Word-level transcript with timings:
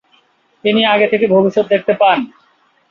তিনি 0.63 0.81
আগে 0.85 1.07
থেকে 1.07 1.25
ভবিষ্যত 1.27 1.65
দেখতে 1.73 1.93
পান। 2.01 2.19